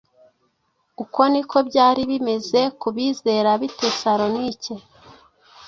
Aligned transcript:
Uko 1.03 1.21
ni 1.31 1.41
ko 1.49 1.57
byari 1.69 2.01
bimeze 2.11 2.59
ku 2.79 2.87
bizera 2.95 3.49
b’i 3.59 3.69
Tesalonike. 3.79 4.73